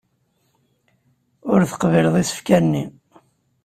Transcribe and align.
Ur 1.51 1.59
teqbileḍ 1.69 2.15
isefka-nni. 2.17 2.83